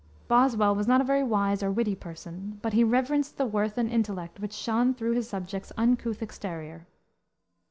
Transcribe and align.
Boswell 0.27 0.73
was 0.73 0.87
not 0.87 0.99
a 0.99 1.03
very 1.03 1.21
wise 1.21 1.61
or 1.61 1.69
witty 1.71 1.93
person, 1.93 2.57
but 2.63 2.73
he 2.73 2.83
reverenced 2.83 3.37
the 3.37 3.45
worth 3.45 3.77
and 3.77 3.87
intellect 3.87 4.39
which 4.39 4.51
shone 4.51 4.95
through 4.95 5.11
his 5.13 5.29
subject's 5.29 5.71
uncouth 5.77 6.23
exterior. 6.23 6.87